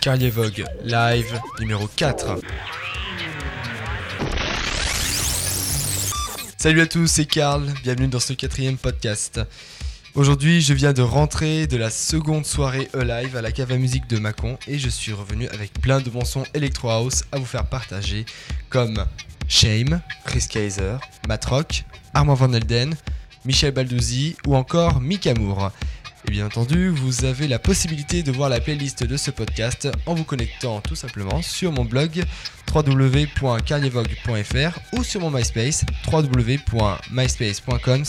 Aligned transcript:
Carlier 0.00 0.30
Vogue, 0.30 0.64
live 0.82 1.38
numéro 1.58 1.86
4. 1.86 2.40
Salut 6.56 6.80
à 6.80 6.86
tous, 6.86 7.06
c'est 7.06 7.26
Karl, 7.26 7.70
bienvenue 7.82 8.08
dans 8.08 8.18
ce 8.18 8.32
quatrième 8.32 8.78
podcast. 8.78 9.40
Aujourd'hui, 10.14 10.62
je 10.62 10.72
viens 10.72 10.94
de 10.94 11.02
rentrer 11.02 11.66
de 11.66 11.76
la 11.76 11.90
seconde 11.90 12.46
soirée 12.46 12.88
Alive 12.94 13.36
à 13.36 13.42
la 13.42 13.52
cave 13.52 13.72
à 13.72 13.76
musique 13.76 14.08
de 14.08 14.18
Mâcon 14.18 14.58
et 14.66 14.78
je 14.78 14.88
suis 14.88 15.12
revenu 15.12 15.46
avec 15.48 15.74
plein 15.74 16.00
de 16.00 16.08
bons 16.08 16.24
sons 16.24 16.44
Electro 16.54 16.88
House 16.88 17.24
à 17.30 17.38
vous 17.38 17.44
faire 17.44 17.66
partager, 17.66 18.24
comme 18.70 19.04
Shame, 19.48 20.00
Chris 20.24 20.46
Kaiser, 20.48 20.96
Matrock, 21.28 21.84
Armand 22.14 22.34
Van 22.34 22.52
Elden, 22.54 22.94
Michel 23.44 23.72
Balduzzi 23.72 24.34
ou 24.46 24.56
encore 24.56 25.02
Mikamour. 25.02 25.70
Et 26.26 26.30
bien 26.30 26.46
entendu, 26.46 26.88
vous 26.88 27.24
avez 27.24 27.48
la 27.48 27.58
possibilité 27.58 28.22
de 28.22 28.30
voir 28.30 28.48
la 28.48 28.60
playlist 28.60 29.04
de 29.04 29.16
ce 29.16 29.30
podcast 29.30 29.88
en 30.06 30.14
vous 30.14 30.24
connectant 30.24 30.80
tout 30.80 30.94
simplement 30.94 31.42
sur 31.42 31.72
mon 31.72 31.84
blog 31.84 32.24
www.carlievogue.fr 32.74 34.78
ou 34.92 35.02
sur 35.02 35.20
mon 35.20 35.30
MySpace 35.30 35.84
www.myspace.com 36.12 38.04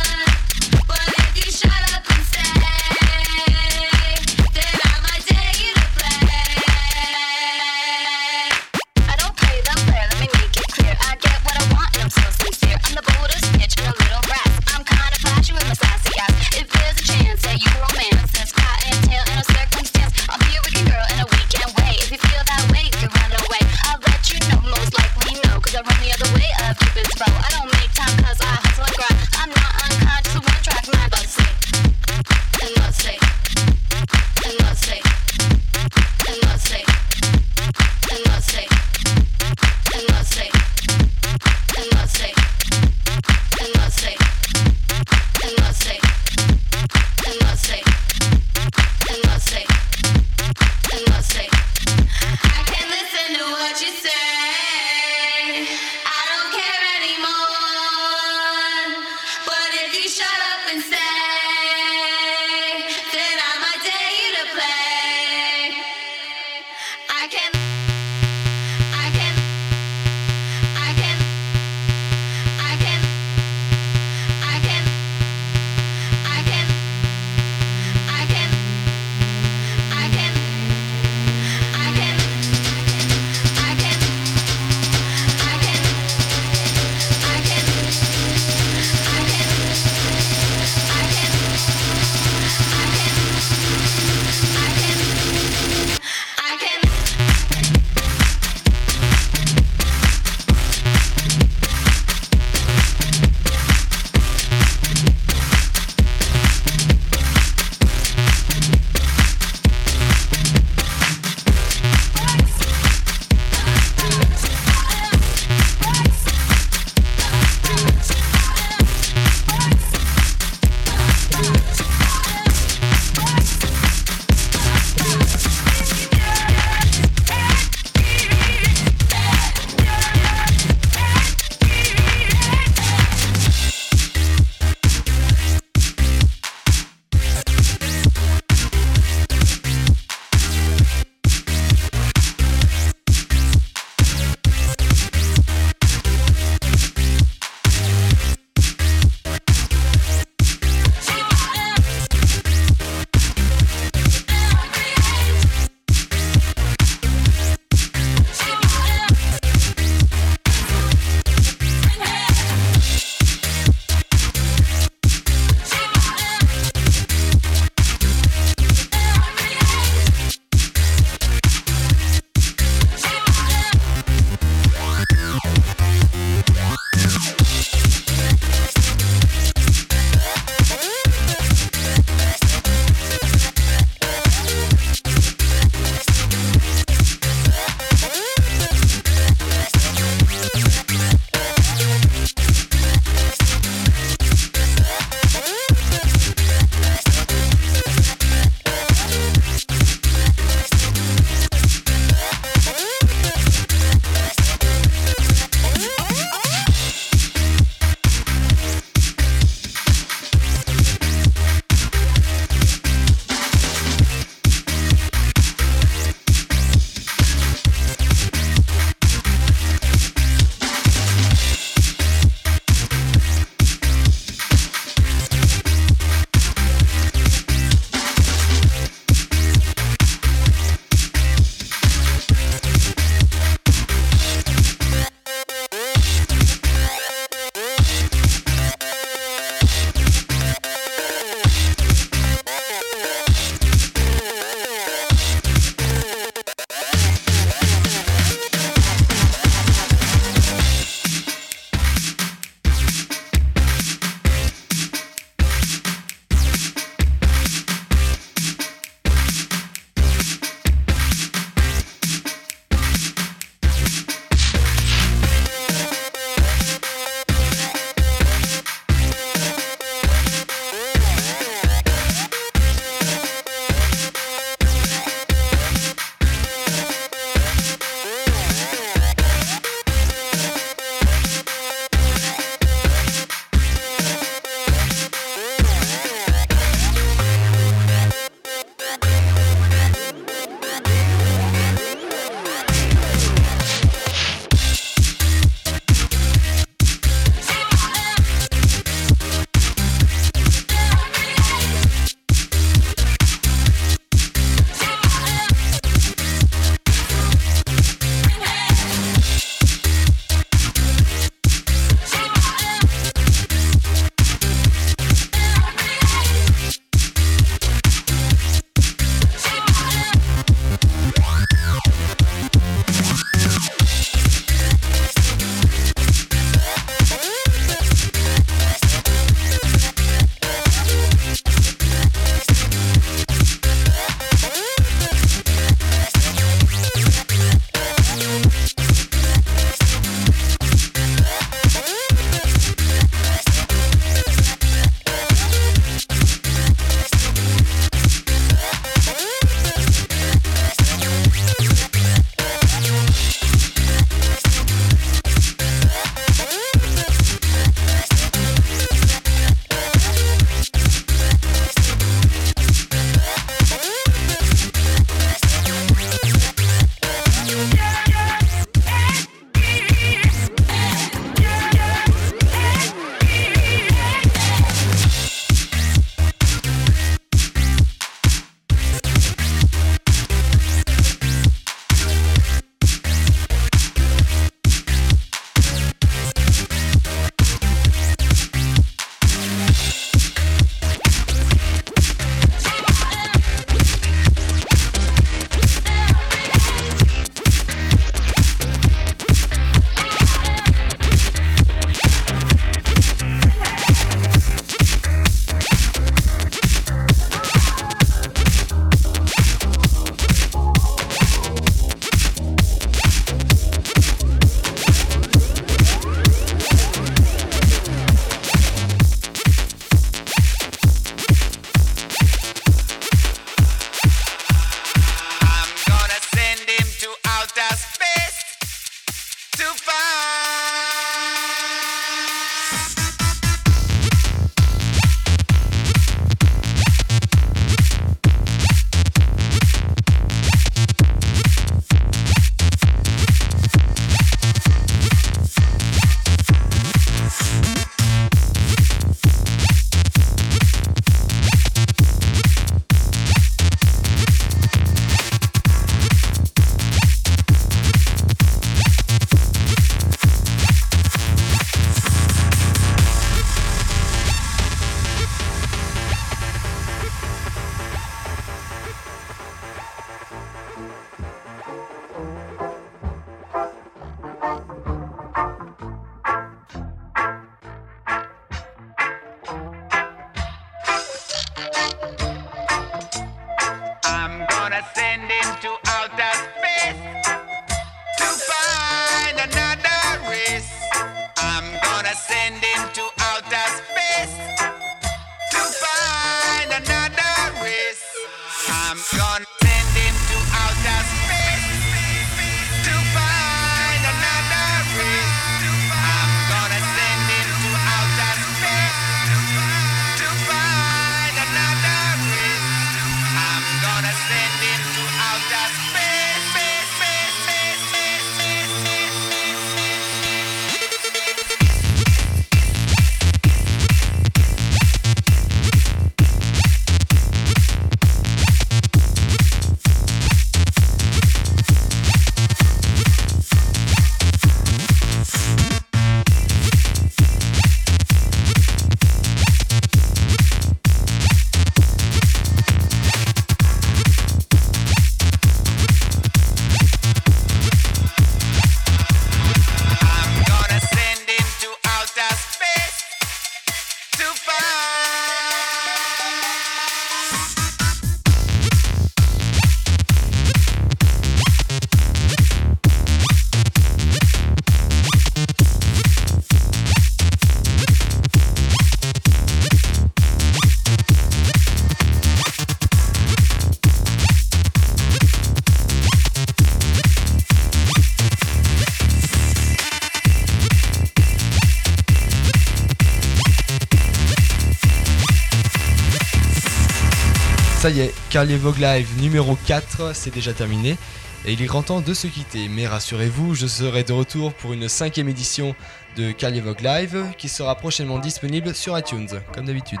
Ça 587.86 587.92
y 587.92 588.00
est, 588.00 588.56
Vogue 588.56 588.80
Live 588.80 589.06
numéro 589.22 589.56
4, 589.64 590.10
c'est 590.12 590.34
déjà 590.34 590.52
terminé. 590.52 590.96
Et 591.44 591.52
il 591.52 591.62
est 591.62 591.66
grand 591.66 591.82
temps 591.82 592.00
de 592.00 592.14
se 592.14 592.26
quitter. 592.26 592.68
Mais 592.68 592.88
rassurez-vous, 592.88 593.54
je 593.54 593.68
serai 593.68 594.02
de 594.02 594.12
retour 594.12 594.52
pour 594.54 594.72
une 594.72 594.88
cinquième 594.88 595.28
édition 595.28 595.72
de 596.16 596.32
Carlier 596.32 596.60
Vogue 596.60 596.80
Live 596.80 597.26
qui 597.38 597.48
sera 597.48 597.76
prochainement 597.76 598.18
disponible 598.18 598.74
sur 598.74 598.98
iTunes, 598.98 599.28
comme 599.54 599.66
d'habitude. 599.66 600.00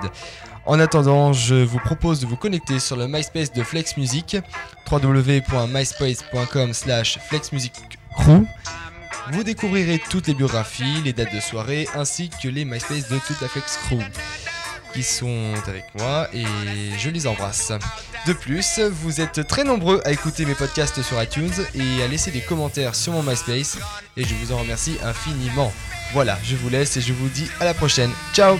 En 0.64 0.80
attendant, 0.80 1.32
je 1.32 1.54
vous 1.54 1.78
propose 1.78 2.18
de 2.18 2.26
vous 2.26 2.34
connecter 2.34 2.80
sur 2.80 2.96
le 2.96 3.06
MySpace 3.06 3.52
de 3.52 3.62
Flex 3.62 3.96
Music, 3.96 4.36
www.myspace.com 4.90 6.72
slash 6.74 7.20
flexmusiccrew. 7.28 8.46
Vous 9.30 9.44
découvrirez 9.44 10.02
toutes 10.10 10.26
les 10.26 10.34
biographies, 10.34 11.02
les 11.04 11.12
dates 11.12 11.32
de 11.32 11.38
soirée, 11.38 11.86
ainsi 11.94 12.30
que 12.30 12.48
les 12.48 12.64
MySpace 12.64 13.08
de 13.08 13.18
toute 13.24 13.40
la 13.40 13.46
Flex 13.46 13.76
Crew 13.76 14.02
qui 14.96 15.02
sont 15.02 15.52
avec 15.66 15.84
moi 15.98 16.26
et 16.32 16.46
je 16.98 17.10
les 17.10 17.26
embrasse. 17.26 17.70
De 18.26 18.32
plus, 18.32 18.80
vous 18.80 19.20
êtes 19.20 19.46
très 19.46 19.62
nombreux 19.62 20.00
à 20.06 20.10
écouter 20.10 20.46
mes 20.46 20.54
podcasts 20.54 21.02
sur 21.02 21.22
iTunes 21.22 21.52
et 21.74 22.02
à 22.02 22.08
laisser 22.08 22.30
des 22.30 22.40
commentaires 22.40 22.94
sur 22.94 23.12
mon 23.12 23.22
MySpace 23.22 23.76
et 24.16 24.24
je 24.24 24.34
vous 24.34 24.52
en 24.52 24.58
remercie 24.58 24.96
infiniment. 25.04 25.70
Voilà, 26.14 26.38
je 26.42 26.56
vous 26.56 26.70
laisse 26.70 26.96
et 26.96 27.02
je 27.02 27.12
vous 27.12 27.28
dis 27.28 27.46
à 27.60 27.66
la 27.66 27.74
prochaine. 27.74 28.10
Ciao 28.32 28.56